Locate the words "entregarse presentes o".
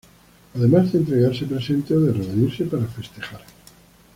0.97-1.99